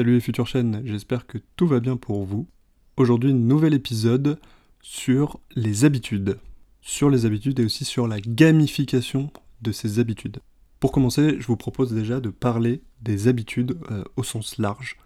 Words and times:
Salut 0.00 0.14
les 0.14 0.20
futures 0.20 0.46
chaînes, 0.46 0.80
j'espère 0.86 1.26
que 1.26 1.36
tout 1.56 1.66
va 1.66 1.78
bien 1.78 1.98
pour 1.98 2.24
vous. 2.24 2.48
Aujourd'hui, 2.96 3.34
nouvel 3.34 3.74
épisode 3.74 4.40
sur 4.80 5.40
les 5.54 5.84
habitudes. 5.84 6.38
Sur 6.80 7.10
les 7.10 7.26
habitudes 7.26 7.60
et 7.60 7.66
aussi 7.66 7.84
sur 7.84 8.08
la 8.08 8.18
gamification 8.18 9.30
de 9.60 9.72
ces 9.72 9.98
habitudes. 9.98 10.38
Pour 10.78 10.90
commencer, 10.90 11.36
je 11.38 11.46
vous 11.46 11.58
propose 11.58 11.92
déjà 11.92 12.18
de 12.18 12.30
parler 12.30 12.80
des 13.02 13.28
habitudes 13.28 13.76
euh, 13.90 14.02
au 14.16 14.22
sens 14.22 14.56
large. 14.56 14.96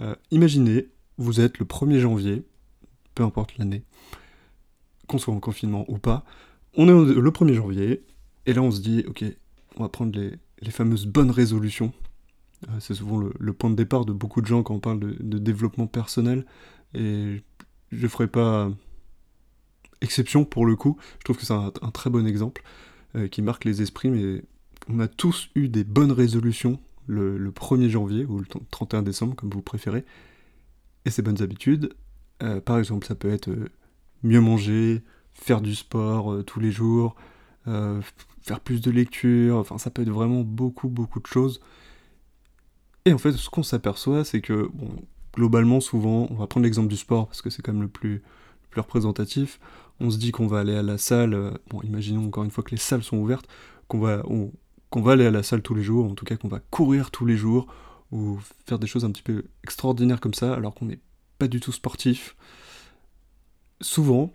Euh, 0.00 0.16
imaginez, 0.32 0.88
vous 1.16 1.40
êtes 1.40 1.60
le 1.60 1.64
1er 1.64 2.00
janvier, 2.00 2.42
peu 3.14 3.22
importe 3.22 3.58
l'année, 3.58 3.84
qu'on 5.06 5.18
soit 5.18 5.34
en 5.34 5.38
confinement 5.38 5.84
ou 5.86 5.98
pas, 5.98 6.24
on 6.76 6.88
est 6.88 7.14
le 7.14 7.30
1er 7.30 7.54
janvier, 7.54 8.02
et 8.46 8.54
là 8.54 8.62
on 8.62 8.72
se 8.72 8.80
dit, 8.80 9.04
ok, 9.06 9.24
on 9.76 9.84
va 9.84 9.88
prendre 9.88 10.18
les, 10.18 10.70
fameuses 10.72 11.06
bonnes 11.06 11.30
résolutions 11.30 11.92
c'est 12.78 12.94
souvent 12.94 13.18
le, 13.18 13.52
point 13.52 13.70
de 13.70 13.74
départ 13.74 14.04
de 14.04 14.12
beaucoup 14.12 14.40
de 14.40 14.46
gens 14.46 14.62
quand 14.62 14.74
on 14.74 14.80
parle 14.80 15.00
de, 15.00 15.38
développement 15.38 15.86
personnel. 15.86 16.44
Et 16.94 17.42
je 17.92 18.02
ne 18.02 18.08
ferai 18.08 18.26
pas 18.26 18.70
exception 20.00 20.44
pour 20.44 20.66
le 20.66 20.76
coup. 20.76 20.98
Je 21.18 21.24
trouve 21.24 21.38
que 21.38 21.46
c'est 21.46 21.54
un, 21.54 21.70
très 21.92 22.10
bon 22.10 22.26
exemple 22.26 22.62
euh, 23.16 23.28
qui 23.28 23.42
marque 23.42 23.64
les 23.64 23.82
esprits. 23.82 24.10
Mais 24.10 24.42
on 24.88 25.00
a 25.00 25.08
tous 25.08 25.50
eu 25.54 25.68
des 25.68 25.84
bonnes 25.84 26.12
résolutions 26.12 26.78
le, 27.06 27.50
1er 27.50 27.88
janvier 27.88 28.24
ou 28.24 28.38
le 28.38 28.46
31 28.70 29.02
décembre, 29.02 29.34
comme 29.34 29.50
vous 29.50 29.62
préférez. 29.62 30.04
Et 31.06 31.10
ces 31.10 31.22
bonnes 31.22 31.42
habitudes, 31.42 31.94
euh, 32.42 32.60
par 32.60 32.78
exemple, 32.78 33.06
ça 33.06 33.14
peut 33.14 33.30
être 33.30 33.50
mieux 34.22 34.40
manger, 34.40 35.02
faire 35.32 35.60
du 35.60 35.74
sport 35.74 36.44
tous 36.44 36.60
les 36.60 36.70
jours, 36.70 37.16
faire 37.64 38.60
plus 38.60 38.80
de 38.82 38.90
lecture. 38.90 39.56
Enfin, 39.56 39.78
ça 39.78 39.90
peut 39.90 40.02
être 40.02 40.10
vraiment 40.10 40.42
beaucoup, 40.42 40.88
beaucoup 40.88 41.20
de 41.20 41.26
choses. 41.26 41.60
Et 43.04 43.12
en 43.12 43.18
fait, 43.18 43.32
ce 43.32 43.48
qu'on 43.48 43.62
s'aperçoit, 43.62 44.24
c'est 44.24 44.40
que, 44.40 44.68
bon, 44.72 44.90
globalement, 45.34 45.80
souvent, 45.80 46.28
on 46.30 46.34
va 46.34 46.46
prendre 46.46 46.64
l'exemple 46.64 46.88
du 46.88 46.96
sport 46.96 47.26
parce 47.26 47.42
que 47.42 47.50
c'est 47.50 47.62
quand 47.62 47.72
même 47.72 47.82
le 47.82 47.88
plus, 47.88 48.22
plus 48.70 48.80
représentatif. 48.80 49.58
On 50.00 50.10
se 50.10 50.18
dit 50.18 50.32
qu'on 50.32 50.46
va 50.46 50.60
aller 50.60 50.74
à 50.74 50.82
la 50.82 50.98
salle, 50.98 51.34
euh, 51.34 51.50
bon, 51.68 51.82
imaginons 51.82 52.26
encore 52.26 52.44
une 52.44 52.50
fois 52.50 52.64
que 52.64 52.70
les 52.70 52.76
salles 52.78 53.02
sont 53.02 53.18
ouvertes, 53.18 53.46
qu'on 53.88 54.00
va, 54.00 54.22
qu'on 54.90 55.02
va 55.02 55.12
aller 55.12 55.26
à 55.26 55.30
la 55.30 55.42
salle 55.42 55.62
tous 55.62 55.74
les 55.74 55.82
jours, 55.82 56.10
en 56.10 56.14
tout 56.14 56.24
cas 56.24 56.36
qu'on 56.36 56.48
va 56.48 56.60
courir 56.70 57.10
tous 57.10 57.26
les 57.26 57.36
jours, 57.36 57.66
ou 58.12 58.38
faire 58.66 58.78
des 58.78 58.86
choses 58.86 59.04
un 59.04 59.10
petit 59.10 59.22
peu 59.22 59.44
extraordinaires 59.62 60.20
comme 60.20 60.34
ça, 60.34 60.54
alors 60.54 60.74
qu'on 60.74 60.86
n'est 60.86 61.00
pas 61.38 61.48
du 61.48 61.60
tout 61.60 61.72
sportif. 61.72 62.36
Souvent, 63.80 64.32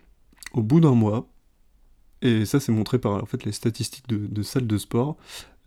au 0.54 0.62
bout 0.62 0.80
d'un 0.80 0.94
mois, 0.96 1.28
et 2.22 2.46
ça 2.46 2.60
c'est 2.60 2.72
montré 2.72 2.98
par 2.98 3.22
en 3.22 3.26
fait 3.26 3.44
les 3.44 3.52
statistiques 3.52 4.08
de 4.08 4.44
salles 4.44 4.68
de 4.68 4.78
sport, 4.78 5.18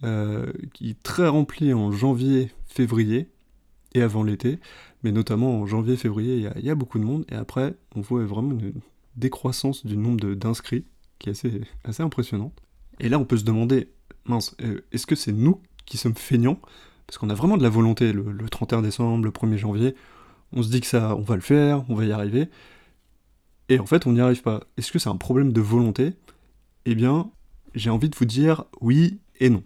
euh, 0.05 0.53
qui 0.75 0.91
est 0.91 1.03
très 1.03 1.29
rempli 1.29 1.73
en 1.75 1.91
janvier, 1.91 2.51
février 2.67 3.29
et 3.95 4.03
avant 4.03 4.23
l'été, 4.23 4.59
mais 5.03 5.13
notamment 5.13 5.61
en 5.61 5.67
janvier, 5.67 5.97
février, 5.97 6.37
il 6.57 6.65
y, 6.65 6.71
a 6.71 6.75
beaucoup 6.75 6.99
de 6.99 7.05
monde, 7.05 7.25
et 7.31 7.35
après, 7.35 7.75
on 7.95 8.01
voit 8.01 8.25
vraiment 8.25 8.53
une 8.53 8.75
décroissance 9.17 9.87
du 9.87 9.97
nombre 9.97 10.35
d'inscrits 10.35 10.85
qui 11.19 11.31
est 11.31 11.33
assez, 11.33 11.63
assez 11.85 12.03
impressionnante. 12.03 12.53
Et 13.01 13.09
là, 13.09 13.19
on 13.19 13.25
peut 13.25 13.37
se 13.37 13.45
demander, 13.45 13.89
mince, 14.25 14.55
euh, 14.63 14.81
est-ce 14.93 15.07
que 15.07 15.15
c'est 15.15 15.33
nous 15.33 15.61
qui 15.87 15.97
sommes 15.97 16.17
feignants? 16.17 16.61
Parce 17.07 17.19
qu'on 17.19 17.31
a 17.31 17.35
vraiment 17.35 17.57
de 17.57 17.63
la 17.63 17.71
volonté, 17.71 18.13
le, 18.13 18.49
31 18.49 18.83
décembre, 18.83 19.25
le 19.25 19.31
1er 19.31 19.57
janvier, 19.57 19.95
on 20.53 20.63
se 20.63 20.71
dit 20.71 20.81
que 20.81 20.87
ça, 20.87 21.17
on 21.17 21.23
va 21.23 21.35
le 21.37 21.41
faire, 21.41 21.85
on 21.89 21.95
va 21.95 22.05
y 22.05 22.13
arriver, 22.13 22.49
et 23.69 23.79
en 23.79 23.87
fait, 23.87 24.07
on 24.07 24.13
n'y 24.13 24.21
arrive 24.21 24.43
pas. 24.43 24.65
Est-ce 24.77 24.93
que 24.93 24.99
c'est 24.99 25.11
un 25.11 25.17
problème 25.17 25.53
de 25.53 25.61
volonté? 25.61 26.15
Eh 26.87 26.95
bien, 26.95 27.31
j'ai 27.75 27.91
envie 27.91 28.09
de 28.09 28.17
vous 28.17 28.25
dire 28.25 28.65
oui 28.81 29.19
et 29.41 29.51
non. 29.51 29.63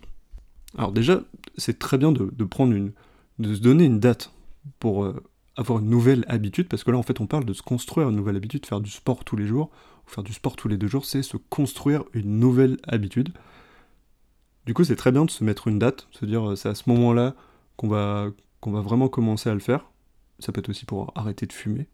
Alors 0.77 0.93
déjà, 0.93 1.23
c'est 1.57 1.79
très 1.79 1.99
bien 1.99 2.13
de, 2.13 2.45
prendre 2.45 2.73
une, 2.75 2.93
de 3.39 3.55
se 3.55 3.61
donner 3.61 3.85
une 3.85 4.01
date 4.01 4.33
pour 4.79 5.05
euh, 5.05 5.23
avoir 5.57 5.81
une 5.81 5.91
nouvelle 5.91 6.25
habitude, 6.29 6.69
parce 6.69 6.85
que 6.85 6.91
là 6.91 6.99
en 6.99 7.03
fait 7.03 7.21
on 7.21 7.27
parle 7.27 7.45
de 7.45 7.53
se 7.53 7.63
construire 7.63 8.09
une 8.09 8.17
nouvelle 8.17 8.37
habitude, 8.37 8.65
faire 8.65 8.81
du 8.81 8.91
sport 8.91 9.25
tous 9.25 9.37
les 9.37 9.47
jours, 9.47 9.71
ou 10.07 10.11
faire 10.11 10.25
du 10.25 10.33
sport 10.33 10.57
tous 10.57 10.69
les 10.69 10.79
deux 10.79 10.87
jours, 10.87 11.05
c'est 11.05 11.23
se 11.23 11.37
construire 11.37 12.05
une 12.15 12.39
nouvelle 12.39 12.79
habitude. 12.87 13.31
Du 14.65 14.75
coup 14.75 14.85
c'est 14.85 14.97
très 14.97 15.13
bien 15.13 15.25
de 15.25 15.31
se 15.31 15.45
mettre 15.45 15.69
une 15.69 15.79
date, 15.79 16.09
se 16.13 16.25
dire 16.25 16.51
euh, 16.51 16.57
c'est 16.57 16.69
à 16.69 16.75
ce 16.75 16.89
moment-là 16.89 17.35
qu'on 17.77 17.89
va, 17.89 18.29
qu'on 18.61 18.73
va 18.73 18.81
vraiment 18.81 19.09
commencer 19.09 19.51
à 19.51 19.55
le 19.55 19.61
faire. 19.61 19.91
Ça 20.39 20.53
peut 20.53 20.61
être 20.61 20.71
aussi 20.71 20.87
pour 20.87 21.13
arrêter 21.15 21.47
de 21.47 21.53
fumer, 21.53 21.87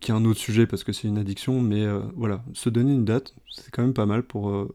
qui 0.00 0.10
est 0.10 0.14
un 0.14 0.24
autre 0.26 0.40
sujet 0.40 0.66
parce 0.66 0.84
que 0.84 0.92
c'est 0.92 1.08
une 1.08 1.18
addiction, 1.18 1.62
mais 1.62 1.84
euh, 1.84 2.02
voilà, 2.16 2.44
se 2.52 2.68
donner 2.68 2.92
une 2.92 3.04
date, 3.04 3.34
c'est 3.50 3.70
quand 3.70 3.82
même 3.82 3.94
pas 3.94 4.06
mal 4.06 4.22
pour 4.22 4.68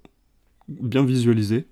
bien 0.68 1.06
visualiser 1.06 1.68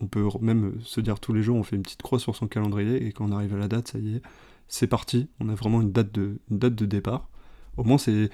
on 0.00 0.06
peut 0.06 0.26
même 0.40 0.74
se 0.82 1.00
dire 1.00 1.20
tous 1.20 1.32
les 1.32 1.42
jours, 1.42 1.56
on 1.56 1.62
fait 1.62 1.76
une 1.76 1.82
petite 1.82 2.02
croix 2.02 2.18
sur 2.18 2.34
son 2.34 2.46
calendrier 2.46 3.06
et 3.06 3.12
quand 3.12 3.26
on 3.26 3.32
arrive 3.32 3.54
à 3.54 3.58
la 3.58 3.68
date, 3.68 3.88
ça 3.88 3.98
y 3.98 4.16
est, 4.16 4.22
c'est 4.68 4.86
parti. 4.86 5.28
On 5.40 5.48
a 5.48 5.54
vraiment 5.54 5.80
une 5.82 5.92
date 5.92 6.12
de, 6.12 6.86
départ. 6.86 7.28
Au 7.76 7.84
moins, 7.84 7.98
c'est, 7.98 8.30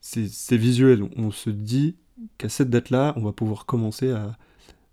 c'est, 0.00 0.56
visuel. 0.56 1.08
On 1.16 1.30
se 1.30 1.50
dit 1.50 1.96
qu'à 2.38 2.48
cette 2.48 2.70
date-là, 2.70 3.12
on 3.16 3.22
va 3.22 3.32
pouvoir 3.32 3.66
commencer 3.66 4.12
à, 4.12 4.36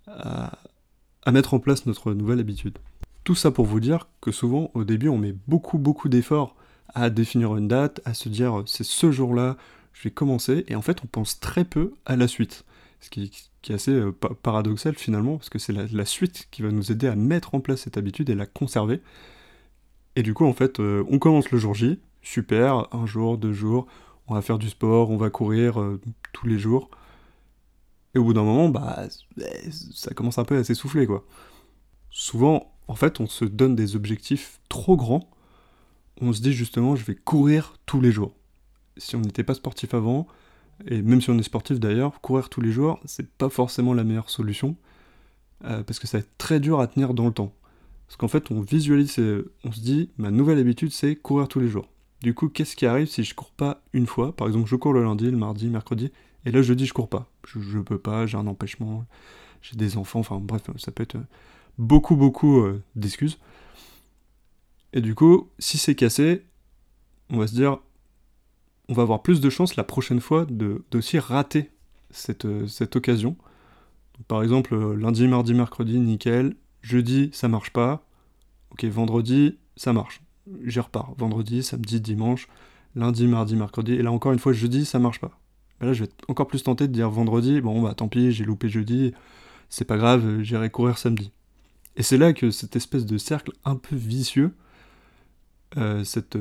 à, 0.08 1.32
mettre 1.32 1.54
en 1.54 1.60
place 1.60 1.86
notre 1.86 2.14
nouvelle 2.14 2.40
habitude. 2.40 2.78
Tout 3.24 3.36
ça 3.36 3.52
pour 3.52 3.66
vous 3.66 3.80
dire 3.80 4.08
que 4.20 4.32
souvent, 4.32 4.72
au 4.74 4.84
début, 4.84 5.08
on 5.08 5.18
met 5.18 5.36
beaucoup, 5.48 5.78
beaucoup 5.78 6.10
d'efforts 6.10 6.56
à 6.94 7.10
définir 7.10 7.56
une 7.56 7.68
date, 7.68 8.02
à 8.04 8.14
se 8.14 8.28
dire 8.28 8.64
c'est 8.66 8.84
ce 8.84 9.12
jour-là, 9.12 9.56
je 9.94 10.04
vais 10.04 10.12
commencer, 10.12 10.66
et 10.68 10.76
en 10.76 10.82
fait, 10.82 11.04
on 11.04 11.08
pense 11.08 11.40
très 11.40 11.64
peu 11.64 11.94
à 12.06 12.16
la 12.16 12.28
suite. 12.28 12.66
Ce 13.02 13.10
qui, 13.10 13.32
est 13.68 13.74
assez 13.74 13.92
euh, 13.92 14.12
paradoxal 14.12 14.96
finalement, 14.96 15.38
parce 15.38 15.50
que 15.50 15.60
c'est 15.60 15.74
la, 15.74 16.06
suite 16.06 16.48
qui 16.52 16.62
va 16.62 16.72
nous 16.72 16.92
aider 16.92 17.08
à 17.08 17.16
mettre 17.16 17.56
en 17.56 17.60
place 17.60 17.82
cette 17.82 17.98
habitude 17.98 18.30
et 18.30 18.36
la 18.36 18.46
conserver. 18.46 19.02
Et 20.16 20.24
du 20.24 20.34
coup, 20.34 20.46
en 20.46 20.54
fait, 20.54 20.80
euh, 20.80 21.04
on 21.10 21.20
commence 21.20 21.52
le 21.52 21.58
jour 21.58 21.74
J, 21.74 22.00
super, 22.22 22.88
un 22.94 23.06
jour, 23.06 23.38
deux 23.38 23.54
jours, 23.54 23.88
on 24.28 24.36
va 24.36 24.42
faire 24.42 24.60
du 24.60 24.70
sport, 24.70 25.10
on 25.10 25.18
va 25.18 25.30
courir 25.30 25.82
euh, 25.82 26.00
tous 26.32 26.48
les 26.48 26.60
jours. 26.60 26.90
Et 28.14 28.20
au 28.20 28.24
bout 28.24 28.34
d'un 28.34 28.44
moment, 28.44 28.70
bah, 28.70 29.08
ça 29.94 30.14
commence 30.14 30.38
un 30.38 30.44
peu 30.44 30.58
à 30.58 30.64
s'essouffler, 30.64 31.08
quoi. 31.08 31.26
Souvent, 32.10 32.72
en 32.88 32.96
fait, 32.96 33.20
on 33.20 33.28
se 33.28 33.46
donne 33.46 33.76
des 33.76 33.96
objectifs 33.96 34.60
trop 34.70 34.98
grands. 34.98 35.30
On 36.20 36.34
se 36.34 36.42
dit 36.42 36.54
justement, 36.54 36.96
je 36.96 37.06
vais 37.06 37.16
courir 37.16 37.78
tous 37.86 38.02
les 38.02 38.12
jours. 38.12 38.36
Si 38.98 39.16
on 39.16 39.22
n'était 39.22 39.46
pas 39.46 39.54
sportif 39.54 39.94
avant, 39.94 40.28
et 40.88 41.02
même 41.02 41.22
si 41.22 41.30
on 41.30 41.38
est 41.38 41.44
sportif 41.44 41.80
d'ailleurs, 41.80 42.22
courir 42.22 42.50
tous 42.50 42.62
les 42.62 42.72
jours, 42.72 43.00
c'est 43.06 43.30
pas 43.30 43.50
forcément 43.50 43.94
la 43.94 44.04
meilleure 44.04 44.30
solution, 44.30 44.76
euh, 45.64 45.84
parce 45.84 46.00
que 46.00 46.08
ça 46.08 46.18
va 46.18 46.22
être 46.24 46.38
très 46.38 46.60
dur 46.60 46.80
à 46.80 46.88
tenir 46.88 47.14
dans 47.14 47.26
le 47.26 47.34
temps. 47.34 47.54
Parce 48.08 48.18
qu'en 48.18 48.28
fait, 48.28 48.52
on 48.52 48.62
visualise, 48.62 49.20
on 49.64 49.72
se 49.72 49.80
dit, 49.80 50.10
ma 50.18 50.32
nouvelle 50.32 50.60
habitude, 50.60 50.92
c'est 50.92 51.16
courir 51.16 51.48
tous 51.48 51.60
les 51.60 51.70
jours. 51.70 51.88
Du 52.22 52.34
coup, 52.34 52.50
qu'est-ce 52.50 52.76
qui 52.76 52.86
arrive 52.86 53.08
si 53.08 53.24
je 53.24 53.34
cours 53.34 53.52
pas 53.52 53.82
une 53.94 54.06
fois? 54.06 54.36
Par 54.36 54.48
exemple, 54.48 54.68
je 54.68 54.76
cours 54.76 54.94
le 54.94 55.04
lundi, 55.04 55.32
le 55.32 55.38
mardi, 55.38 55.70
mercredi, 55.70 56.12
et 56.46 56.52
là, 56.52 56.62
jeudi, 56.62 56.86
je 56.86 56.94
cours 56.94 57.10
pas. 57.10 57.32
Je, 57.48 57.60
je 57.60 57.80
peux 57.80 57.98
pas, 57.98 58.26
j'ai 58.26 58.38
un 58.38 58.48
empêchement, 58.48 59.06
j'ai 59.62 59.78
des 59.78 59.98
enfants, 59.98 60.20
enfin 60.20 60.40
bref, 60.42 60.64
ça 60.78 60.92
peut 60.92 61.04
être 61.04 61.18
beaucoup, 61.78 62.16
beaucoup 62.16 62.62
euh, 62.62 62.82
d'excuses. 62.96 63.40
Et 64.94 65.02
du 65.02 65.16
coup, 65.16 65.50
si 65.58 65.78
c'est 65.78 65.96
cassé, 65.96 66.44
on 67.30 67.38
va 67.38 67.48
se 67.48 67.56
dire, 67.56 67.80
on 68.92 68.94
va 68.94 69.04
avoir 69.04 69.22
plus 69.22 69.40
de 69.40 69.50
chances 69.50 69.78
la 69.78 69.86
prochaine 69.86 70.20
fois 70.20 70.46
d'aussi 70.46 71.18
rater 71.18 71.72
cette, 72.10 72.44
euh, 72.44 72.68
occasion. 72.94 73.38
par 74.28 74.44
exemple, 74.44 74.76
euh, 74.76 74.96
lundi, 74.96 75.28
mardi, 75.30 75.54
mercredi, 75.54 75.98
nickel. 75.98 76.56
Jeudi, 76.82 77.30
ça 77.32 77.48
marche 77.48 77.72
pas. 77.72 78.06
Ok, 78.72 78.84
vendredi, 78.84 79.58
ça 79.78 79.94
marche. 79.94 80.22
J'y 80.66 80.82
repars. 80.82 81.14
Vendredi, 81.18 81.64
samedi, 81.64 82.02
dimanche, 82.02 82.50
lundi, 82.96 83.28
mardi, 83.28 83.56
mercredi. 83.56 83.94
Et 83.94 84.02
là, 84.02 84.12
encore 84.12 84.34
une 84.34 84.40
fois, 84.40 84.52
jeudi, 84.52 84.84
ça 84.84 85.00
marche 85.00 85.22
pas. 85.22 85.40
là, 85.80 85.94
je 85.94 86.00
vais 86.00 86.06
être 86.06 86.26
encore 86.28 86.48
plus 86.48 86.62
tenté 86.62 86.90
de 86.90 86.94
dire 86.94 87.10
vendredi, 87.10 87.62
bon, 87.62 87.82
bah 87.82 87.94
tant 87.94 88.10
pis, 88.10 88.34
j'ai 88.34 88.44
loupé 88.44 88.68
jeudi, 88.68 89.14
c'est 89.70 89.86
pas 89.86 89.98
grave, 89.98 90.42
j'irai 90.42 90.70
courir 90.70 90.98
samedi. 90.98 91.32
Et 91.96 92.04
c'est 92.04 92.18
là 92.18 92.34
que 92.34 92.52
cette 92.52 92.76
espèce 92.76 93.06
de 93.06 93.18
cercle 93.18 93.54
un 93.64 93.78
peu 93.78 93.96
vicieux, 93.96 94.54
euh, 95.78 96.04
cette 96.04 96.38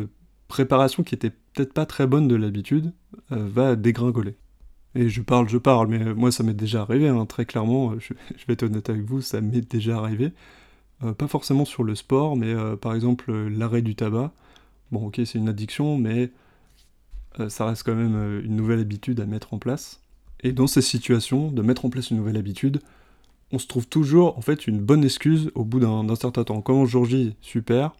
préparation 0.51 1.03
qui 1.03 1.15
était 1.15 1.31
peut-être 1.31 1.73
pas 1.73 1.87
très 1.87 2.07
bonne 2.07 2.29
de 2.29 2.35
l'habitude 2.35 2.93
euh, 3.33 3.49
va 3.49 3.77
dégringoler. 3.77 4.37
Et 4.95 5.09
je 5.09 5.23
parle, 5.23 5.49
je 5.49 5.57
parle, 5.57 5.87
mais 5.87 6.13
moi 6.15 6.31
ça 6.33 6.43
m'est 6.43 6.53
déjà 6.53 6.83
arrivé, 6.83 7.09
hein, 7.09 7.25
très 7.25 7.47
clairement, 7.47 7.95
je, 7.99 8.13
vais 8.47 8.53
être 8.55 8.65
honnête 8.65 8.91
avec 8.91 9.03
vous, 9.03 9.23
ça 9.23 9.41
m'est 9.41 9.63
déjà 9.63 9.97
arrivé. 9.97 10.33
Euh, 11.03 11.15
pas 11.15 11.29
forcément 11.29 11.65
sur 11.65 11.85
le 11.85 11.95
sport, 11.95 12.37
mais 12.37 12.53
euh, 12.53 12.77
par 12.77 12.95
exemple 12.95 13.33
l'arrêt 13.33 13.81
du 13.81 13.95
tabac. 13.95 14.33
Bon 14.91 15.07
ok 15.07 15.21
c'est 15.25 15.39
une 15.39 15.49
addiction, 15.49 15.97
mais 15.97 16.31
ça 17.49 17.65
reste 17.65 17.85
quand 17.85 17.95
même 17.95 18.43
une 18.45 18.57
nouvelle 18.57 18.81
habitude 18.81 19.21
à 19.21 19.25
mettre 19.25 19.55
en 19.55 19.59
place. 19.59 20.01
Et 20.43 20.51
dans 20.51 20.67
ces 20.67 20.83
situations, 20.83 21.53
de 21.53 21.63
mettre 21.63 21.85
en 21.85 21.91
place 21.91 22.11
une 22.11 22.17
nouvelle 22.17 22.37
habitude, 22.37 22.81
on 23.53 23.61
se 23.61 23.69
trouve 23.69 23.87
toujours 23.87 24.37
en 24.37 24.41
fait 24.41 24.67
une 24.67 24.81
bonne 24.81 25.05
excuse 25.05 25.53
au 25.55 25.65
bout 25.65 25.79
d'un 25.79 26.17
certain 26.17 26.43
temps. 26.43 26.61
Comme 26.61 26.85
jour 26.87 27.05
J, 27.05 27.37
super, 27.41 27.93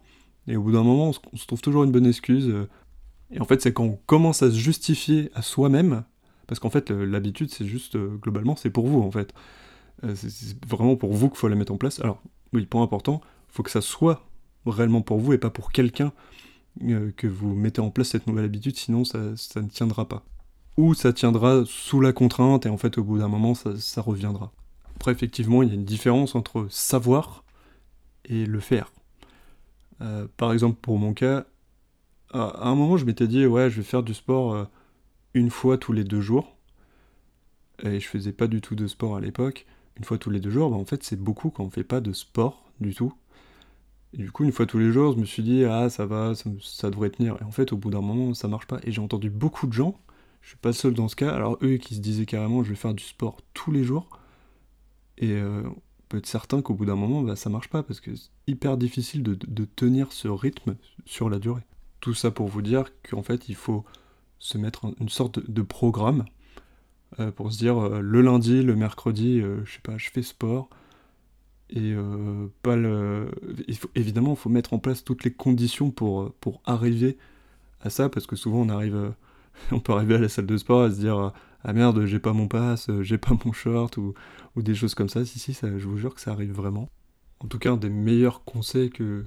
et 0.47 0.55
au 0.55 0.63
bout 0.63 0.71
d'un 0.71 0.83
moment, 0.83 1.11
on 1.31 1.37
se, 1.37 1.45
trouve 1.45 1.61
toujours 1.61 1.83
une 1.83 1.91
bonne 1.91 2.05
excuse. 2.05 2.47
Euh, 2.49 2.67
et 3.31 3.39
en 3.39 3.45
fait, 3.45 3.61
c'est 3.61 3.73
quand 3.73 3.83
on 3.83 3.99
commence 4.05 4.43
à 4.43 4.49
se 4.49 4.55
justifier 4.55 5.31
à 5.33 5.41
soi-même, 5.41 6.03
parce 6.47 6.59
qu'en 6.59 6.69
fait, 6.69 6.91
l'habitude, 6.91 7.49
c'est 7.51 7.65
juste, 7.65 7.95
euh, 7.95 8.17
globalement, 8.21 8.55
c'est 8.55 8.69
pour 8.69 8.87
vous, 8.87 9.01
en 9.01 9.11
fait. 9.11 9.33
Euh, 10.03 10.15
c'est 10.15 10.65
vraiment 10.65 10.95
pour 10.95 11.13
vous 11.13 11.29
qu'il 11.29 11.37
faut 11.37 11.47
la 11.47 11.55
mettre 11.55 11.71
en 11.71 11.77
place. 11.77 11.99
Alors, 11.99 12.21
oui, 12.53 12.65
point 12.65 12.83
important, 12.83 13.21
il 13.49 13.53
faut 13.53 13.63
que 13.63 13.71
ça 13.71 13.81
soit 13.81 14.25
réellement 14.65 15.01
pour 15.01 15.19
vous 15.19 15.33
et 15.33 15.37
pas 15.37 15.49
pour 15.49 15.71
quelqu'un 15.71 16.11
que 17.17 17.27
vous 17.27 17.53
mettez 17.53 17.81
en 17.81 17.89
place 17.89 18.09
cette 18.09 18.27
nouvelle 18.27 18.45
habitude, 18.45 18.77
sinon 18.77 19.03
ça, 19.03 19.19
ne 19.19 19.67
tiendra 19.67 20.07
pas. 20.07 20.23
Ou 20.77 20.93
ça 20.93 21.11
tiendra 21.11 21.63
sous 21.65 21.99
la 21.99 22.13
contrainte 22.13 22.65
et 22.65 22.69
en 22.69 22.77
fait 22.77 22.97
au 22.97 23.03
bout 23.03 23.17
d'un 23.17 23.27
moment 23.27 23.55
ça, 23.55 24.01
reviendra. 24.01 24.53
Après 24.95 25.11
effectivement 25.11 25.63
il 25.63 25.69
y 25.69 25.71
a 25.71 25.75
une 25.75 25.83
différence 25.83 26.33
entre 26.33 26.67
savoir 26.69 27.43
et 28.23 28.45
le 28.45 28.61
faire. 28.61 28.91
Euh, 30.01 30.27
par 30.37 30.53
exemple 30.53 30.79
pour 30.81 30.97
mon 30.97 31.13
cas, 31.13 31.45
à 32.33 32.67
un 32.69 32.75
moment 32.75 32.97
je 32.97 33.05
m'étais 33.05 33.27
dit 33.27 33.45
ouais 33.45 33.69
je 33.69 33.77
vais 33.77 33.83
faire 33.83 34.03
du 34.03 34.13
sport 34.13 34.53
euh, 34.53 34.65
une 35.33 35.49
fois 35.49 35.77
tous 35.77 35.93
les 35.93 36.03
deux 36.03 36.21
jours. 36.21 36.57
Et 37.83 37.99
je 37.99 38.07
faisais 38.07 38.31
pas 38.33 38.47
du 38.47 38.61
tout 38.61 38.75
de 38.75 38.87
sport 38.87 39.15
à 39.17 39.21
l'époque. 39.21 39.65
Une 39.97 40.03
fois 40.03 40.17
tous 40.17 40.29
les 40.29 40.39
deux 40.39 40.51
jours, 40.51 40.69
bah, 40.69 40.77
en 40.77 40.85
fait 40.85 41.03
c'est 41.03 41.19
beaucoup 41.21 41.49
quand 41.49 41.63
on 41.63 41.69
fait 41.69 41.83
pas 41.83 42.01
de 42.01 42.13
sport 42.13 42.71
du 42.79 42.93
tout. 42.93 43.13
Et 44.13 44.17
du 44.17 44.31
coup, 44.31 44.43
une 44.43 44.51
fois 44.51 44.65
tous 44.65 44.77
les 44.77 44.91
jours, 44.91 45.13
je 45.13 45.19
me 45.19 45.25
suis 45.25 45.43
dit, 45.43 45.63
ah, 45.63 45.89
ça 45.89 46.05
va, 46.05 46.33
ça, 46.61 46.89
devrait 46.89 47.09
tenir. 47.11 47.37
Et 47.41 47.43
en 47.43 47.51
fait, 47.51 47.71
au 47.71 47.77
bout 47.77 47.91
d'un 47.91 48.01
moment, 48.01 48.33
ça 48.33 48.47
marche 48.47 48.67
pas. 48.67 48.79
Et 48.83 48.91
j'ai 48.91 49.01
entendu 49.01 49.29
beaucoup 49.29 49.67
de 49.67 49.73
gens, 49.73 49.97
je 50.41 50.49
suis 50.49 50.57
pas 50.57 50.73
seul 50.73 50.93
dans 50.93 51.07
ce 51.07 51.15
cas, 51.15 51.31
alors 51.33 51.57
eux 51.63 51.77
qui 51.77 51.95
se 51.95 52.01
disaient 52.01 52.25
carrément, 52.25 52.63
je 52.63 52.69
vais 52.69 52.75
faire 52.75 52.93
du 52.93 53.03
sport 53.03 53.37
tous 53.53 53.71
les 53.71 53.83
jours. 53.83 54.09
Et 55.17 55.31
euh, 55.33 55.63
être 56.17 56.27
certain 56.27 56.61
qu'au 56.61 56.73
bout 56.73 56.85
d'un 56.85 56.95
moment, 56.95 57.21
bah, 57.21 57.35
ça 57.35 57.49
marche 57.49 57.69
pas, 57.69 57.83
parce 57.83 57.99
que 57.99 58.15
c'est 58.15 58.29
hyper 58.47 58.77
difficile 58.77 59.23
de, 59.23 59.65
tenir 59.65 60.11
ce 60.11 60.27
rythme 60.27 60.75
sur 61.05 61.29
la 61.29 61.39
durée. 61.39 61.63
Tout 61.99 62.13
ça 62.13 62.31
pour 62.31 62.47
vous 62.47 62.61
dire 62.61 62.85
qu'en 63.03 63.23
fait, 63.23 63.49
il 63.49 63.55
faut 63.55 63.85
se 64.39 64.57
mettre 64.57 64.85
une 64.99 65.09
sorte 65.09 65.39
de 65.49 65.61
programme 65.61 66.25
euh, 67.19 67.31
pour 67.31 67.51
se 67.51 67.57
dire, 67.57 67.77
euh, 67.77 67.99
le 68.01 68.21
lundi, 68.21 68.63
le 68.63 68.75
mercredi, 68.75 69.41
je 69.41 69.71
sais 69.71 69.81
pas, 69.81 69.97
je 69.97 70.09
fais 70.09 70.23
sport 70.23 70.69
et 71.71 71.93
euh, 71.93 72.47
pas 72.63 72.75
le... 72.75 73.31
évidemment, 73.95 74.31
il 74.31 74.37
faut 74.37 74.49
mettre 74.49 74.73
en 74.73 74.79
place 74.79 75.03
toutes 75.03 75.23
les 75.23 75.31
conditions 75.31 75.89
pour, 75.89 76.33
pour 76.33 76.61
arriver 76.65 77.17
à 77.79 77.89
ça, 77.89 78.09
parce 78.09 78.27
que 78.27 78.35
souvent 78.35 78.59
on 78.59 78.69
arrive, 78.69 79.13
on 79.71 79.79
peut 79.79 79.93
arriver 79.93 80.15
à 80.15 80.19
la 80.19 80.29
salle 80.29 80.45
de 80.45 80.57
sport 80.57 80.83
à 80.83 80.91
se 80.91 80.99
dire 80.99 81.33
ah 81.63 81.73
merde, 81.73 82.05
j'ai 82.05 82.19
pas 82.19 82.33
mon 82.33 82.47
pass, 82.47 82.89
j'ai 83.01 83.17
pas 83.17 83.31
mon 83.45 83.51
short 83.53 83.97
ou, 83.97 84.13
ou, 84.55 84.61
des 84.61 84.75
choses 84.75 84.95
comme 84.95 85.09
ça. 85.09 85.25
Si 85.25 85.39
si, 85.39 85.53
je 85.53 85.87
vous 85.87 85.97
jure 85.97 86.15
que 86.15 86.21
ça 86.21 86.31
arrive 86.31 86.53
vraiment. 86.53 86.89
En 87.39 87.47
tout 87.47 87.59
cas, 87.59 87.71
un 87.71 87.77
des 87.77 87.89
meilleurs 87.89 88.43
conseils 88.43 88.89
que 88.89 89.25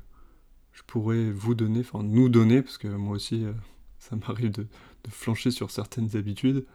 je 0.73 0.83
pourrais 0.87 1.31
vous 1.31 1.55
donner, 1.55 1.81
enfin 1.81 2.03
nous 2.03 2.29
donner, 2.29 2.63
parce 2.63 2.79
que 2.79 2.89
moi 2.89 3.15
aussi, 3.17 3.45
euh, 3.45 3.53
ça 3.99 4.17
m'arrive 4.17 4.51
de, 4.51 4.63
de, 4.63 5.11
flancher 5.11 5.51
sur 5.51 5.71
certaines 5.71 6.17
habitudes, 6.17 6.67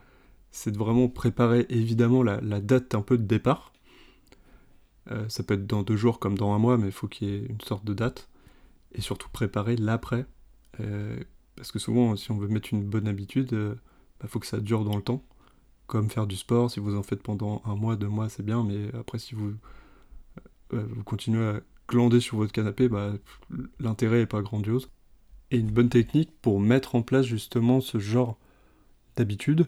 c'est 0.50 0.70
de 0.72 0.78
vraiment 0.78 1.08
préparer 1.08 1.66
évidemment 1.68 2.22
la, 2.22 2.40
la 2.40 2.60
date 2.60 2.94
un 2.94 3.02
peu 3.02 3.18
de 3.18 3.24
départ 3.24 3.72
euh, 5.10 5.28
ça 5.28 5.42
peut 5.42 5.54
être 5.54 5.66
dans 5.66 5.82
deux 5.82 5.96
jours 5.96 6.18
comme 6.18 6.36
dans 6.36 6.52
un 6.52 6.58
mois, 6.58 6.76
mais 6.76 6.86
il 6.86 6.92
faut 6.92 7.08
qu'il 7.08 7.28
y 7.28 7.34
ait 7.34 7.46
une 7.46 7.60
sorte 7.60 7.84
de 7.84 7.94
date. 7.94 8.28
Et 8.92 9.00
surtout 9.00 9.28
préparer 9.30 9.76
l'après. 9.76 10.26
Euh, 10.80 11.18
parce 11.60 11.72
que 11.72 11.78
souvent, 11.78 12.16
si 12.16 12.30
on 12.30 12.38
veut 12.38 12.48
mettre 12.48 12.72
une 12.72 12.82
bonne 12.82 13.06
habitude, 13.06 13.48
il 13.52 13.58
euh, 13.58 13.74
bah, 14.18 14.28
faut 14.28 14.40
que 14.40 14.46
ça 14.46 14.60
dure 14.60 14.82
dans 14.82 14.96
le 14.96 15.02
temps. 15.02 15.22
Comme 15.88 16.08
faire 16.08 16.26
du 16.26 16.36
sport, 16.36 16.70
si 16.70 16.80
vous 16.80 16.96
en 16.96 17.02
faites 17.02 17.22
pendant 17.22 17.60
un 17.66 17.74
mois, 17.74 17.96
deux 17.96 18.08
mois, 18.08 18.30
c'est 18.30 18.42
bien, 18.42 18.64
mais 18.64 18.88
après, 18.98 19.18
si 19.18 19.34
vous, 19.34 19.52
vous 20.70 21.04
continuez 21.04 21.44
à 21.44 21.60
glander 21.86 22.20
sur 22.20 22.38
votre 22.38 22.52
canapé, 22.52 22.88
bah, 22.88 23.12
l'intérêt 23.78 24.20
n'est 24.20 24.26
pas 24.26 24.40
grandiose. 24.40 24.88
Et 25.50 25.58
une 25.58 25.70
bonne 25.70 25.90
technique 25.90 26.30
pour 26.40 26.60
mettre 26.60 26.94
en 26.94 27.02
place 27.02 27.26
justement 27.26 27.82
ce 27.82 27.98
genre 27.98 28.38
d'habitude, 29.16 29.66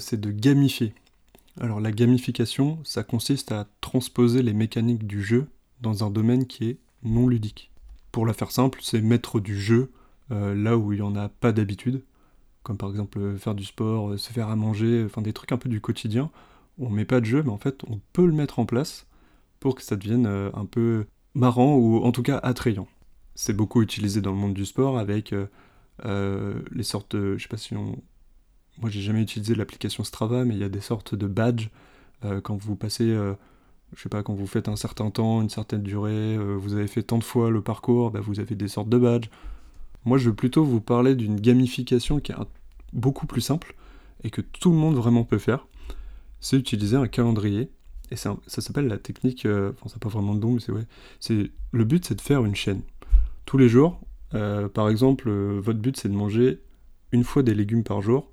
c'est 0.00 0.20
de 0.20 0.32
gamifier. 0.32 0.94
Alors 1.60 1.78
la 1.78 1.92
gamification, 1.92 2.80
ça 2.82 3.04
consiste 3.04 3.52
à 3.52 3.68
transposer 3.80 4.42
les 4.42 4.54
mécaniques 4.54 5.06
du 5.06 5.22
jeu 5.22 5.46
dans 5.80 6.02
un 6.02 6.10
domaine 6.10 6.46
qui 6.46 6.70
est 6.70 6.78
non 7.04 7.28
ludique. 7.28 7.70
Pour 8.10 8.26
la 8.26 8.32
faire 8.32 8.50
simple, 8.50 8.80
c'est 8.82 9.00
mettre 9.00 9.38
du 9.38 9.60
jeu 9.60 9.92
euh, 10.30 10.54
là 10.54 10.76
où 10.76 10.92
il 10.92 10.96
n'y 10.96 11.02
en 11.02 11.16
a 11.16 11.28
pas 11.28 11.52
d'habitude, 11.52 12.02
comme 12.62 12.78
par 12.78 12.90
exemple 12.90 13.18
euh, 13.18 13.36
faire 13.36 13.54
du 13.54 13.64
sport, 13.64 14.10
euh, 14.10 14.16
se 14.16 14.32
faire 14.32 14.48
à 14.48 14.56
manger, 14.56 15.04
enfin 15.04 15.22
des 15.22 15.32
trucs 15.32 15.52
un 15.52 15.58
peu 15.58 15.68
du 15.68 15.80
quotidien. 15.80 16.30
On 16.78 16.90
met 16.90 17.04
pas 17.04 17.20
de 17.20 17.26
jeu, 17.26 17.42
mais 17.42 17.50
en 17.50 17.58
fait 17.58 17.82
on 17.88 18.00
peut 18.12 18.26
le 18.26 18.32
mettre 18.32 18.58
en 18.58 18.66
place 18.66 19.06
pour 19.60 19.74
que 19.74 19.82
ça 19.82 19.96
devienne 19.96 20.26
un 20.26 20.66
peu 20.66 21.06
marrant 21.34 21.76
ou 21.76 22.02
en 22.04 22.12
tout 22.12 22.22
cas 22.22 22.38
attrayant. 22.38 22.88
C'est 23.34 23.52
beaucoup 23.54 23.80
utilisé 23.82 24.20
dans 24.20 24.32
le 24.32 24.36
monde 24.36 24.54
du 24.54 24.66
sport 24.66 24.98
avec 24.98 25.32
les 26.04 26.82
sortes, 26.82 27.16
de, 27.16 27.36
je 27.36 27.42
sais 27.44 27.48
pas 27.48 27.56
si 27.56 27.74
on, 27.76 27.96
moi 28.80 28.90
j'ai 28.90 29.00
jamais 29.00 29.22
utilisé 29.22 29.54
l'application 29.54 30.04
Strava, 30.04 30.44
mais 30.44 30.54
il 30.54 30.60
y 30.60 30.64
a 30.64 30.68
des 30.68 30.80
sortes 30.80 31.14
de 31.14 31.26
badges 31.26 31.70
quand 32.42 32.56
vous 32.56 32.74
passez, 32.76 33.08
euh, 33.08 33.34
je 33.94 34.02
sais 34.02 34.08
pas, 34.08 34.22
quand 34.22 34.34
vous 34.34 34.46
faites 34.46 34.68
un 34.68 34.76
certain 34.76 35.10
temps, 35.10 35.42
une 35.42 35.50
certaine 35.50 35.82
durée, 35.82 36.36
vous 36.36 36.74
avez 36.74 36.88
fait 36.88 37.02
tant 37.02 37.18
de 37.18 37.24
fois 37.24 37.50
le 37.50 37.62
parcours, 37.62 38.10
bah, 38.10 38.20
vous 38.20 38.40
avez 38.40 38.54
des 38.56 38.68
sortes 38.68 38.88
de 38.88 38.98
badges. 38.98 39.30
Moi 40.04 40.18
je 40.18 40.30
veux 40.30 40.34
plutôt 40.34 40.64
vous 40.64 40.80
parler 40.80 41.14
d'une 41.14 41.40
gamification 41.40 42.20
qui 42.20 42.32
est 42.32 42.36
beaucoup 42.92 43.26
plus 43.26 43.40
simple 43.40 43.74
et 44.22 44.30
que 44.30 44.40
tout 44.40 44.70
le 44.70 44.76
monde 44.76 44.94
vraiment 44.94 45.24
peut 45.24 45.38
faire. 45.38 45.66
C'est 46.40 46.56
utiliser 46.56 46.96
un 46.96 47.08
calendrier. 47.08 47.70
Et 48.10 48.16
ça, 48.16 48.36
s'appelle 48.46 48.86
la 48.86 48.98
technique, 48.98 49.46
enfin 49.46 49.88
ça 49.88 49.94
n'a 49.94 49.98
pas 49.98 50.10
vraiment 50.10 50.34
de 50.34 50.40
nom, 50.40 50.52
mais 50.52 50.60
c'est 50.60 50.72
ouais. 50.72 51.50
Le 51.72 51.84
but 51.84 52.04
c'est 52.04 52.14
de 52.14 52.20
faire 52.20 52.44
une 52.44 52.54
chaîne. 52.54 52.82
Tous 53.46 53.56
les 53.56 53.68
jours, 53.68 53.98
par 54.30 54.88
exemple, 54.88 55.30
votre 55.30 55.78
but 55.78 55.96
c'est 55.96 56.08
de 56.08 56.14
manger 56.14 56.60
une 57.12 57.24
fois 57.24 57.42
des 57.42 57.54
légumes 57.54 57.82
par 57.82 58.02
jour 58.02 58.30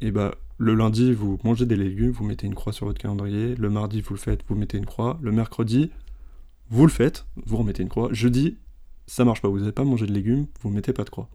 et 0.00 0.10
bah 0.10 0.34
le 0.58 0.74
lundi 0.74 1.12
vous 1.12 1.38
mangez 1.44 1.66
des 1.66 1.76
légumes, 1.76 2.10
vous 2.10 2.24
mettez 2.24 2.46
une 2.46 2.54
croix 2.54 2.72
sur 2.72 2.86
votre 2.86 2.98
calendrier, 2.98 3.54
le 3.54 3.70
mardi 3.70 4.00
vous 4.00 4.14
le 4.14 4.20
faites, 4.20 4.40
vous 4.48 4.54
mettez 4.56 4.78
une 4.78 4.86
croix, 4.86 5.18
le 5.22 5.30
mercredi 5.30 5.90
vous 6.68 6.86
le 6.86 6.92
faites, 6.92 7.24
vous 7.44 7.58
remettez 7.58 7.82
une 7.82 7.88
croix, 7.88 8.08
jeudi 8.12 8.56
ça 9.06 9.24
marche 9.24 9.42
pas, 9.42 9.48
vous 9.48 9.60
n'avez 9.60 9.72
pas 9.72 9.84
mangé 9.84 10.06
de 10.06 10.12
légumes, 10.12 10.46
vous 10.60 10.70
mettez 10.70 10.92
pas 10.92 11.04
de 11.04 11.10
croix. 11.10 11.28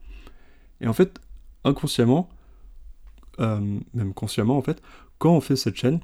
Et 0.81 0.87
en 0.87 0.93
fait, 0.93 1.19
inconsciemment, 1.63 2.29
euh, 3.39 3.79
même 3.93 4.13
consciemment 4.13 4.57
en 4.57 4.61
fait, 4.61 4.81
quand 5.17 5.33
on 5.33 5.41
fait 5.41 5.55
cette 5.55 5.75
chaîne, 5.75 5.99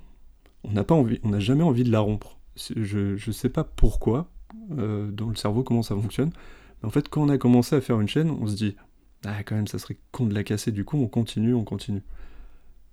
on 0.63 0.71
n'a 0.71 0.83
pas 0.83 0.95
envie, 0.95 1.19
on 1.23 1.29
n'a 1.29 1.39
jamais 1.39 1.63
envie 1.63 1.83
de 1.83 1.91
la 1.91 1.99
rompre. 1.99 2.37
Je, 2.55 3.15
je 3.15 3.31
sais 3.31 3.49
pas 3.49 3.63
pourquoi, 3.63 4.29
euh, 4.77 5.11
dans 5.11 5.29
le 5.29 5.35
cerveau 5.35 5.63
comment 5.63 5.83
ça 5.83 5.95
fonctionne, 5.95 6.31
mais 6.81 6.87
en 6.87 6.91
fait 6.91 7.09
quand 7.09 7.21
on 7.21 7.29
a 7.29 7.37
commencé 7.37 7.75
à 7.75 7.81
faire 7.81 7.99
une 7.99 8.07
chaîne, 8.07 8.31
on 8.31 8.47
se 8.47 8.55
dit 8.55 8.75
ah 9.25 9.43
quand 9.43 9.55
même 9.55 9.67
ça 9.67 9.79
serait 9.79 9.97
con 10.11 10.25
de 10.25 10.33
la 10.33 10.43
casser, 10.43 10.71
du 10.71 10.85
coup 10.85 10.97
on 10.97 11.07
continue, 11.07 11.53
on 11.53 11.63
continue. 11.63 12.03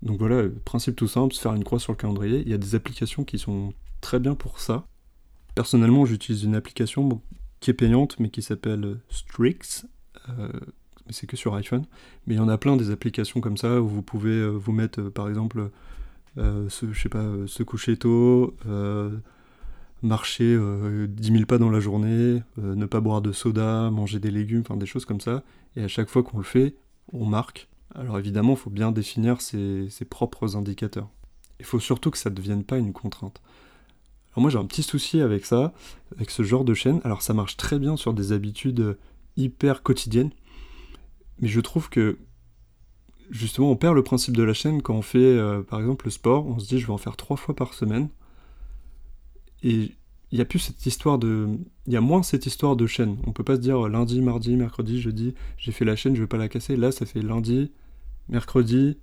Donc 0.03 0.19
voilà, 0.19 0.49
principe 0.65 0.97
tout 0.97 1.09
simple, 1.09 1.35
se 1.35 1.41
faire 1.41 1.55
une 1.55 1.65
croix 1.65 1.79
sur 1.79 1.93
le 1.93 1.97
calendrier. 1.97 2.43
Il 2.43 2.49
y 2.49 2.55
a 2.55 2.59
des 2.59 2.75
applications 2.75 3.25
qui 3.25 3.39
sont 3.39 3.73
très 4.03 4.21
bien 4.21 4.35
pour 4.35 4.61
ça. 4.61 4.87
Personnellement, 5.55 6.05
j'utilise 6.05 6.45
une 6.45 6.55
application 6.55 7.23
qui 7.65 7.71
est 7.71 7.75
payante, 7.75 8.21
mais 8.21 8.29
qui 8.29 8.43
s'appelle 8.43 8.99
Strix. 9.09 9.87
Euh, 10.29 10.49
mais 11.07 11.13
c'est 11.15 11.27
que 11.27 11.35
sur 11.35 11.55
iPhone. 11.55 11.87
Mais 12.27 12.35
il 12.35 12.37
y 12.37 12.41
en 12.41 12.49
a 12.49 12.59
plein 12.59 12.77
des 12.77 12.91
applications 12.91 13.41
comme 13.41 13.57
ça 13.57 13.81
où 13.81 13.89
vous 13.89 14.03
pouvez 14.03 14.33
euh, 14.33 14.51
vous 14.51 14.73
mettre, 14.73 15.01
euh, 15.01 15.11
par 15.11 15.31
exemple, 15.31 15.71
je 16.37 16.69
sais 16.69 17.09
pas, 17.09 17.25
se 17.47 17.63
coucher 17.63 17.97
tôt, 17.97 18.55
marcher 20.03 20.59
10 21.09 21.33
000 21.33 21.47
pas 21.47 21.59
dans 21.59 21.71
la 21.71 21.81
journée, 21.81 22.43
ne 22.59 22.87
pas 22.87 23.01
boire 23.01 23.23
de 23.23 23.31
soda, 23.31 23.89
manger 23.91 24.19
des 24.19 24.33
légumes, 24.33 24.63
enfin 24.67 24.77
des 24.77 24.85
choses 24.85 25.05
comme 25.05 25.21
ça. 25.21 25.45
Et 25.77 25.85
à 25.85 25.89
chaque 25.89 26.09
fois 26.09 26.25
qu'on 26.25 26.39
le 26.39 26.45
fait, 26.45 26.75
on 27.13 27.25
marque 27.25 27.69
alors 27.95 28.19
évidemment, 28.19 28.55
il 28.55 28.59
faut 28.59 28.71
bien 28.71 28.91
définir 28.91 29.41
ses, 29.41 29.89
propres 30.11 30.57
indicateurs. 30.57 31.09
Il 31.61 31.65
faut 31.65 31.79
surtout 31.79 32.11
que 32.11 32.19
ça 32.19 32.29
ne 32.31 32.35
devienne 32.35 32.65
pas 32.65 32.79
une 32.79 32.93
contrainte. 32.93 33.41
Alors 34.35 34.43
moi 34.43 34.51
j'ai 34.51 34.59
un 34.59 34.65
petit 34.65 34.83
souci 34.83 35.21
avec 35.21 35.47
ça, 35.47 35.73
avec 36.17 36.31
ce 36.31 36.43
genre 36.43 36.65
de 36.65 36.75
chaîne. 36.75 37.01
Alors 37.05 37.23
ça 37.23 37.35
marche 37.35 37.57
très 37.57 37.79
bien 37.79 37.97
sur 37.97 38.13
des 38.13 38.33
habitudes 38.33 38.97
hyper 39.37 39.83
quotidiennes, 39.83 40.31
mais 41.41 41.49
je 41.49 41.61
trouve 41.61 41.89
que 41.89 42.19
justement 43.31 43.71
on 43.71 43.77
perd 43.77 43.95
le 43.95 44.03
principe 44.03 44.37
de 44.37 44.43
la 44.43 44.55
chaîne 44.55 44.83
quand 44.83 44.95
on 44.95 45.03
fait 45.03 45.19
euh, 45.19 45.63
par 45.63 45.81
exemple 45.81 46.07
le 46.07 46.11
sport, 46.11 46.47
on 46.47 46.59
se 46.59 46.67
dit 46.67 46.79
je 46.79 46.87
vais 46.87 46.93
en 46.93 46.99
faire 46.99 47.17
trois 47.17 47.37
fois 47.37 47.55
par 47.55 47.75
semaine. 47.75 48.09
Et 49.63 49.93
il 50.31 50.39
n'y 50.39 50.43
a 50.43 50.45
plus 50.45 50.59
cette 50.59 50.85
histoire 50.85 51.19
de. 51.19 51.49
Il 51.87 51.93
y 51.93 51.97
a 51.97 52.01
moins 52.01 52.25
cette 52.25 52.47
histoire 52.47 52.75
de 52.75 52.89
chaîne. 52.89 53.19
On 53.25 53.33
peut 53.33 53.45
pas 53.45 53.55
se 53.55 53.61
dire 53.61 53.89
lundi, 53.89 54.21
mardi, 54.21 54.57
mercredi, 54.57 55.01
jeudi, 55.01 55.35
j'ai 55.59 55.71
fait 55.71 55.85
la 55.85 55.95
chaîne, 55.95 56.17
je 56.17 56.23
vais 56.23 56.27
pas 56.27 56.39
la 56.39 56.49
casser. 56.49 56.77
Là, 56.77 56.91
ça 56.91 57.07
fait 57.07 57.23
lundi, 57.23 57.71
mercredi, 58.29 58.99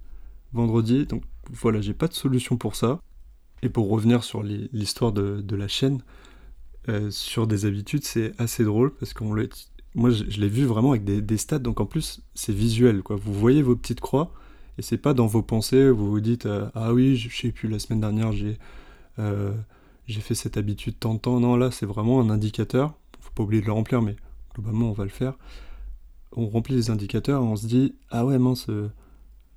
vendredi. 0.52 1.06
Donc 1.06 1.24
voilà, 1.50 1.80
j'ai 1.80 1.94
pas 1.94 2.10
de 2.10 2.14
solution 2.14 2.58
pour 2.58 2.76
ça. 2.76 3.00
Et 3.64 3.70
pour 3.70 3.90
revenir 3.90 4.24
sur 4.24 4.44
l'histoire 4.44 5.12
de, 5.12 5.56
la 5.56 5.68
chaîne, 5.68 6.02
euh, 6.90 7.12
sur 7.12 7.46
des 7.48 7.66
habitudes, 7.66 8.04
c'est 8.04 8.34
assez 8.40 8.64
drôle 8.64 8.94
parce 8.96 9.14
qu'on 9.14 9.36
Moi, 9.96 10.10
je, 10.10 10.24
l'ai 10.24 10.50
vu 10.50 10.66
vraiment 10.66 10.92
avec 10.92 11.04
des, 11.04 11.38
stats, 11.38 11.60
donc 11.60 11.80
en 11.80 11.86
plus, 11.86 12.22
c'est 12.34 12.54
visuel, 12.54 13.04
quoi. 13.04 13.16
Vous 13.16 13.34
voyez 13.34 13.62
vos 13.62 13.76
petites 13.76 14.02
croix, 14.02 14.34
et 14.78 14.82
c'est 14.82 14.98
pas 14.98 15.14
dans 15.14 15.28
vos 15.28 15.44
pensées, 15.44 15.90
vous 15.90 16.10
vous 16.10 16.22
dites 16.22 16.46
euh, 16.48 16.70
Ah 16.74 16.94
oui, 16.94 17.16
je, 17.18 17.30
sais 17.36 17.52
plus, 17.52 17.70
la 17.70 17.78
semaine 17.78 18.02
dernière, 18.02 18.32
j'ai 18.32 18.58
euh, 19.20 19.54
fait 20.08 20.36
cette 20.36 20.58
habitude 20.58 20.98
tant 21.00 21.18
temps. 21.18 21.40
Non, 21.40 21.56
là, 21.56 21.70
c'est 21.72 21.86
vraiment 21.86 22.20
un 22.20 22.30
indicateur. 22.30 22.96
Faut 23.20 23.32
pas 23.36 23.44
oublier 23.44 23.62
de 23.62 23.68
le 23.68 23.74
remplir, 23.74 24.02
mais 24.02 24.16
globalement, 24.56 24.90
on 24.90 24.94
va 24.94 25.04
le 25.04 25.12
faire. 25.12 25.38
On 26.36 26.48
remplit 26.48 26.76
les 26.76 26.90
indicateurs 26.90 27.44
et 27.44 27.46
on 27.46 27.56
se 27.56 27.68
dit 27.68 27.94
Ah 28.10 28.26
ouais, 28.26 28.40
mince, 28.40 28.68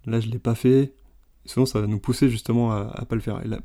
là 0.07 0.21
je 0.21 0.29
l'ai 0.29 0.41
pas 0.41 0.57
fait, 0.57 0.93
sinon 1.45 1.67
ça 1.67 1.81
va 1.81 1.87
nous 1.87 2.01
pousser 2.01 2.29
justement 2.29 2.73
à, 2.73 2.91
à 2.93 3.05
pas 3.05 3.15
le 3.15 3.21
faire. 3.21 3.41
Et 3.45 3.49
là, 3.49 3.61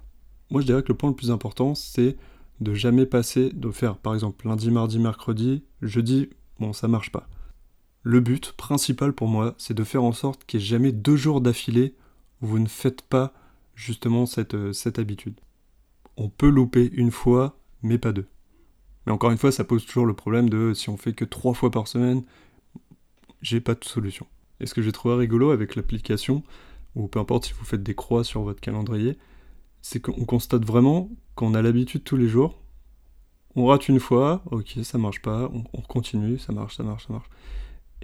moi 0.50 0.62
je 0.62 0.65
dirais 0.65 0.84
que 0.84 0.89
le 0.89 0.98
point 0.98 1.10
le 1.10 1.15
plus 1.15 1.32
important, 1.32 1.75
c'est 1.75 2.18
de 2.60 2.74
jamais 2.74 3.06
passer, 3.06 3.50
de 3.50 3.72
faire 3.72 3.98
par 3.98 4.13
exemple 4.13 4.48
lundi, 4.48 4.72
mardi, 4.72 5.00
mercredi, 5.00 5.63
jeudi, 5.82 6.29
bon 6.60 6.74
ça 6.74 6.88
marche 6.88 7.12
pas. 7.12 7.27
Le 8.03 8.20
but 8.22 8.53
principal 8.53 9.13
pour 9.13 9.27
moi, 9.27 9.56
c'est 9.58 9.74
de 9.74 9.84
faire 9.84 10.03
en 10.03 10.13
sorte 10.13 10.46
qu'il 10.46 10.60
n'y 10.60 10.65
ait 10.65 10.68
jamais 10.68 10.91
deux 10.91 11.18
jours 11.18 11.41
d'affilée 11.41 11.96
où 12.41 12.48
vous 12.48 12.60
ne 12.60 12.68
faites 12.68 13.01
pas 13.01 13.34
justement 13.75 14.25
cette, 14.25 14.53
euh, 14.56 14.74
cette 14.74 15.00
habitude. 15.00 15.39
On 16.18 16.29
peut 16.29 16.50
louper 16.50 16.89
une 16.94 17.12
fois, 17.12 17.58
mais 17.82 17.98
pas 17.98 18.12
deux. 18.12 18.27
Mais 19.06 19.12
encore 19.12 19.32
une 19.32 19.38
fois, 19.38 19.51
ça 19.51 19.63
pose 19.63 19.86
toujours 19.86 20.06
le 20.06 20.13
problème 20.13 20.50
de 20.50 20.74
si 20.74 20.89
on 20.89 20.98
fait 20.98 21.13
que 21.13 21.25
trois 21.25 21.53
fois 21.53 21.72
par 21.72 21.88
semaine, 21.88 22.24
j'ai 23.41 23.62
pas 23.62 23.75
de 23.75 23.84
solution. 23.84 24.27
Et 24.60 24.65
ce 24.65 24.74
que 24.74 24.82
j'ai 24.82 24.91
trouvé 24.91 25.15
rigolo 25.15 25.51
avec 25.51 25.75
l'application, 25.75 26.44
ou 26.96 27.08
peu 27.08 27.20
importe 27.20 27.46
si 27.46 27.53
vous 27.53 27.65
faites 27.65 27.84
des 27.84 27.96
croix 27.96 28.24
sur 28.24 28.41
votre 28.41 28.60
calendrier, 28.60 29.18
c'est 29.82 30.00
qu'on 30.00 30.26
constate 30.26 30.66
vraiment 30.66 31.10
qu'on 31.36 31.54
a 31.54 31.62
l'habitude 31.62 32.04
tous 32.04 32.18
les 32.18 32.28
jours. 32.28 32.62
On 33.56 33.66
rate 33.66 33.88
une 33.88 34.00
fois, 34.00 34.44
ok, 34.52 34.78
ça 34.84 34.98
marche 34.98 35.22
pas, 35.22 35.52
on, 35.54 35.82
continue, 35.82 36.38
ça 36.38 36.54
marche, 36.54 36.78
ça 36.78 36.84
marche, 36.84 37.08
ça 37.08 37.14
marche. 37.14 37.30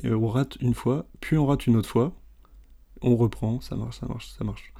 On 0.03 0.27
rate 0.27 0.57
une 0.59 0.73
fois, 0.73 1.05
puis 1.21 1.37
on 1.37 1.45
rate 1.45 1.67
une 1.67 1.75
autre 1.77 1.89
fois, 1.89 2.13
on 3.01 3.15
reprend, 3.15 3.61
ça 3.61 3.75
marche, 3.75 3.99
ça 3.99 4.07
marche, 4.07 4.29
ça 4.37 4.43
marche. 4.43 4.73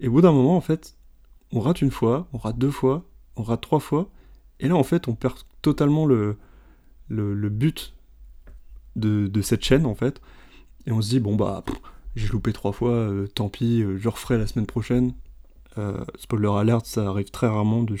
Et 0.00 0.08
au 0.08 0.12
bout 0.12 0.20
d'un 0.20 0.32
moment, 0.32 0.56
en 0.56 0.60
fait, 0.60 0.96
on 1.52 1.60
rate 1.60 1.82
une 1.82 1.90
fois, 1.90 2.28
on 2.32 2.38
rate 2.38 2.58
deux 2.58 2.70
fois, 2.70 3.04
on 3.36 3.42
rate 3.42 3.60
trois 3.60 3.80
fois, 3.80 4.10
et 4.60 4.68
là, 4.68 4.76
en 4.76 4.84
fait, 4.84 5.08
on 5.08 5.14
perd 5.14 5.38
totalement 5.62 6.06
le, 6.06 6.38
le, 7.08 7.48
but 7.48 7.94
de, 8.96 9.42
cette 9.42 9.64
chaîne, 9.64 9.86
en 9.86 9.94
fait. 9.94 10.20
Et 10.86 10.92
on 10.92 11.02
se 11.02 11.10
dit, 11.10 11.20
bon, 11.20 11.36
bah, 11.36 11.64
j'ai 12.14 12.28
loupé 12.28 12.52
trois 12.52 12.72
fois, 12.72 12.92
euh, 12.92 13.26
tant 13.26 13.48
pis, 13.48 13.82
euh, 13.82 13.98
je 13.98 14.08
referai 14.08 14.38
la 14.38 14.46
semaine 14.46 14.66
prochaine. 14.66 15.14
Euh, 15.76 16.04
spoiler 16.16 16.48
alert, 16.48 16.86
ça 16.86 17.08
arrive 17.08 17.30
très 17.30 17.48
rarement 17.48 17.82
de 17.82 17.96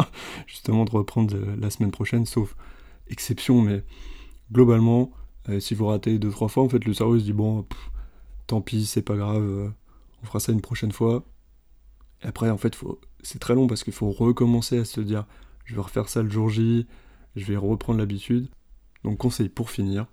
justement 0.46 0.84
de 0.84 0.90
reprendre 0.90 1.36
la 1.58 1.70
semaine 1.70 1.90
prochaine, 1.90 2.26
sauf 2.26 2.56
exception, 3.08 3.60
mais 3.62 3.84
globalement, 4.52 5.10
si 5.60 5.74
vous 5.74 5.86
ratez 5.86 6.18
deux 6.18 6.30
trois 6.30 6.48
fois, 6.48 6.62
en 6.62 6.68
fait, 6.68 6.84
le 6.84 6.92
cerveau 6.92 7.18
se 7.18 7.24
dit 7.24 7.32
bon, 7.32 7.64
tant 8.46 8.60
pis, 8.60 8.84
c'est 8.86 9.02
pas 9.02 9.16
grave, 9.16 9.72
on 10.22 10.26
fera 10.26 10.40
ça 10.40 10.52
une 10.52 10.60
prochaine 10.60 10.92
fois. 10.92 11.24
Et 12.22 12.26
après, 12.26 12.50
en 12.50 12.58
fait, 12.58 12.78
c'est 13.22 13.38
très 13.38 13.54
long 13.54 13.66
parce 13.66 13.84
qu'il 13.84 13.92
faut 13.92 14.10
recommencer 14.10 14.78
à 14.78 14.84
se 14.84 15.00
dire 15.00 15.24
je 15.64 15.74
vais 15.74 15.80
refaire 15.80 16.08
ça 16.08 16.22
le 16.22 16.30
jour 16.30 16.48
J, 16.48 16.86
je 17.36 17.44
vais 17.44 17.56
reprendre 17.56 17.98
l'habitude. 17.98 18.48
Donc 19.04 19.18
conseil 19.18 19.48
pour 19.48 19.70
finir, 19.70 20.06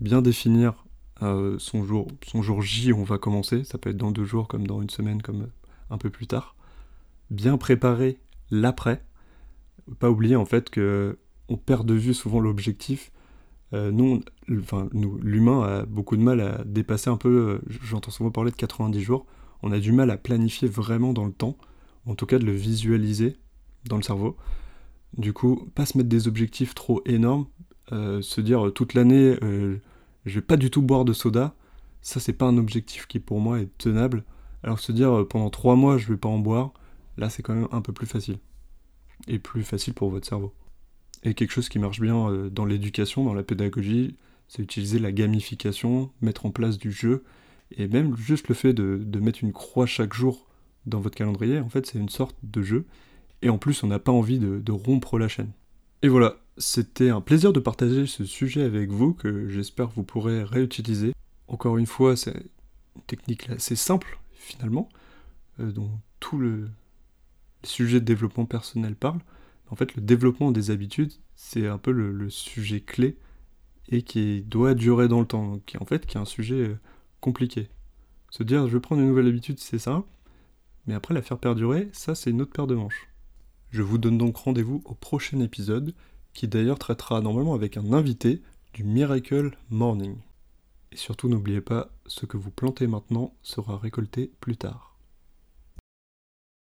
bien 0.00 0.20
définir 0.20 0.84
euh, 1.22 1.58
son, 1.58 1.84
jour, 1.84 2.08
son 2.26 2.42
jour 2.42 2.60
J 2.60 2.92
on 2.92 3.04
va 3.04 3.18
commencer, 3.18 3.64
ça 3.64 3.78
peut 3.78 3.90
être 3.90 3.96
dans 3.96 4.10
deux 4.10 4.24
jours 4.24 4.48
comme 4.48 4.66
dans 4.66 4.82
une 4.82 4.90
semaine 4.90 5.22
comme 5.22 5.48
un 5.90 5.98
peu 5.98 6.10
plus 6.10 6.26
tard. 6.26 6.56
Bien 7.30 7.56
préparer 7.56 8.18
l'après, 8.50 9.04
pas 9.98 10.10
oublier 10.10 10.36
en 10.36 10.44
fait 10.44 10.70
que 10.70 11.18
on 11.48 11.56
perd 11.56 11.86
de 11.86 11.94
vue 11.94 12.14
souvent 12.14 12.40
l'objectif. 12.40 13.12
Euh, 13.72 13.90
nous, 13.90 14.20
l'humain 14.46 15.62
a 15.62 15.86
beaucoup 15.86 16.16
de 16.16 16.22
mal 16.22 16.40
à 16.40 16.64
dépasser 16.64 17.10
un 17.10 17.16
peu, 17.16 17.28
euh, 17.28 17.76
j'entends 17.82 18.10
souvent 18.10 18.30
parler 18.30 18.50
de 18.50 18.56
90 18.56 19.00
jours, 19.00 19.26
on 19.62 19.72
a 19.72 19.80
du 19.80 19.92
mal 19.92 20.10
à 20.10 20.16
planifier 20.16 20.68
vraiment 20.68 21.12
dans 21.12 21.24
le 21.24 21.32
temps, 21.32 21.56
en 22.06 22.14
tout 22.14 22.26
cas 22.26 22.38
de 22.38 22.44
le 22.44 22.52
visualiser 22.52 23.36
dans 23.86 23.96
le 23.96 24.02
cerveau. 24.02 24.36
Du 25.16 25.32
coup, 25.32 25.70
pas 25.74 25.86
se 25.86 25.98
mettre 25.98 26.08
des 26.08 26.28
objectifs 26.28 26.74
trop 26.74 27.02
énormes, 27.06 27.46
euh, 27.92 28.22
se 28.22 28.40
dire 28.40 28.72
toute 28.74 28.94
l'année 28.94 29.36
je 30.24 30.34
vais 30.36 30.42
pas 30.42 30.56
du 30.56 30.70
tout 30.70 30.82
boire 30.82 31.04
de 31.04 31.12
soda, 31.12 31.54
ça 32.00 32.20
c'est 32.20 32.32
pas 32.32 32.46
un 32.46 32.56
objectif 32.56 33.06
qui 33.06 33.20
pour 33.20 33.40
moi 33.40 33.60
est 33.60 33.76
tenable. 33.78 34.24
Alors 34.64 34.80
se 34.80 34.90
dire 34.90 35.26
pendant 35.28 35.50
trois 35.50 35.76
mois 35.76 35.98
je 35.98 36.08
vais 36.08 36.16
pas 36.16 36.28
en 36.28 36.38
boire, 36.38 36.72
là 37.16 37.30
c'est 37.30 37.42
quand 37.42 37.54
même 37.54 37.68
un 37.70 37.80
peu 37.80 37.92
plus 37.92 38.06
facile. 38.06 38.38
Et 39.28 39.38
plus 39.38 39.62
facile 39.62 39.94
pour 39.94 40.10
votre 40.10 40.26
cerveau. 40.26 40.52
Et 41.22 41.34
quelque 41.34 41.52
chose 41.52 41.68
qui 41.68 41.78
marche 41.78 42.00
bien 42.00 42.48
dans 42.50 42.64
l'éducation, 42.64 43.24
dans 43.24 43.34
la 43.34 43.44
pédagogie, 43.44 44.16
c'est 44.48 44.62
utiliser 44.62 44.98
la 44.98 45.12
gamification, 45.12 46.10
mettre 46.20 46.44
en 46.46 46.50
place 46.50 46.76
du 46.76 46.90
jeu, 46.90 47.24
et 47.70 47.86
même 47.86 48.16
juste 48.16 48.48
le 48.48 48.54
fait 48.54 48.74
de, 48.74 49.00
de 49.02 49.20
mettre 49.20 49.44
une 49.44 49.52
croix 49.52 49.86
chaque 49.86 50.12
jour 50.12 50.46
dans 50.86 51.00
votre 51.00 51.16
calendrier, 51.16 51.60
en 51.60 51.68
fait 51.68 51.86
c'est 51.86 51.98
une 51.98 52.08
sorte 52.08 52.36
de 52.42 52.62
jeu 52.62 52.84
et 53.44 53.50
en 53.50 53.58
plus 53.58 53.82
on 53.82 53.86
n'a 53.86 53.98
pas 53.98 54.10
envie 54.10 54.38
de, 54.38 54.72
rompre 54.72 55.18
la 55.18 55.28
chaîne. 55.28 55.52
Et 56.02 56.08
voilà, 56.08 56.36
c'était 56.58 57.10
un 57.10 57.20
plaisir 57.20 57.52
de 57.52 57.60
partager 57.60 58.06
ce 58.06 58.24
sujet 58.24 58.62
avec 58.62 58.90
vous 58.90 59.12
que 59.12 59.48
j'espère 59.48 59.88
vous 59.90 60.02
pourrez 60.02 60.42
réutiliser. 60.42 61.12
Encore 61.46 61.76
une 61.76 61.86
fois, 61.86 62.16
c'est 62.16 62.34
une 62.96 63.02
technique 63.06 63.48
assez 63.50 63.76
simple 63.76 64.18
finalement, 64.44 64.88
euh, 65.60 65.72
dont 65.72 65.90
tout 66.20 66.38
le, 66.38 66.68
sujet 67.66 68.00
de 68.00 68.04
développement 68.04 68.46
personnel 68.46 68.94
parle. 68.94 69.20
En 69.70 69.76
fait, 69.76 69.94
le 69.96 70.02
développement 70.02 70.52
des 70.52 70.70
habitudes, 70.70 71.12
c'est 71.34 71.66
un 71.66 71.78
peu 71.78 71.90
le, 71.90 72.30
sujet 72.30 72.80
clé 72.80 73.18
et 73.88 74.02
qui 74.02 74.42
doit 74.42 74.74
durer 74.74 75.08
dans 75.08 75.20
le 75.20 75.26
temps, 75.26 75.58
qui 75.66 75.76
en 75.76 75.84
fait 75.84 76.06
qui 76.06 76.16
est 76.16 76.20
un 76.20 76.24
sujet 76.24 76.68
euh, 76.68 76.78
compliqué. 77.20 77.68
Se 78.30 78.42
dire 78.42 78.66
je 78.66 78.74
vais 78.74 78.80
prendre 78.80 79.02
une 79.02 79.08
nouvelle 79.08 79.26
habitude, 79.26 79.58
c'est 79.58 79.78
ça, 79.78 80.04
mais 80.86 80.94
après 80.94 81.12
la 81.12 81.22
faire 81.22 81.38
perdurer, 81.38 81.90
ça 81.92 82.14
c'est 82.14 82.30
une 82.30 82.40
autre 82.40 82.52
paire 82.52 82.66
de 82.66 82.74
manches. 82.74 83.08
Je 83.70 83.82
vous 83.82 83.98
donne 83.98 84.16
donc 84.16 84.36
rendez-vous 84.36 84.82
au 84.86 84.94
prochain 84.94 85.40
épisode, 85.40 85.94
qui 86.32 86.48
d'ailleurs 86.48 86.78
traitera 86.78 87.20
normalement 87.20 87.54
avec 87.54 87.76
un 87.76 87.92
invité 87.92 88.42
du 88.72 88.84
Miracle 88.84 89.56
Morning. 89.70 90.16
Et 90.94 90.96
surtout 90.96 91.28
n'oubliez 91.28 91.60
pas, 91.60 91.90
ce 92.06 92.24
que 92.24 92.36
vous 92.36 92.52
plantez 92.52 92.86
maintenant 92.86 93.34
sera 93.42 93.76
récolté 93.78 94.30
plus 94.40 94.56
tard. 94.56 94.93